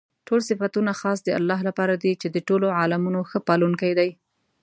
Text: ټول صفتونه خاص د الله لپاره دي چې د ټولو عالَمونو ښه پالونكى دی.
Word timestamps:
ټول 0.27 0.39
صفتونه 0.49 0.91
خاص 1.01 1.19
د 1.23 1.29
الله 1.39 1.59
لپاره 1.67 1.93
دي 2.03 2.11
چې 2.21 2.27
د 2.31 2.37
ټولو 2.47 2.67
عالَمونو 2.79 3.19
ښه 3.29 3.39
پالونكى 3.47 3.91
دی. 3.99 4.09